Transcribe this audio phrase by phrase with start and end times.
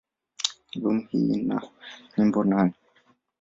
[0.71, 1.61] Albamu hii ina
[2.17, 2.73] nyimbo nane.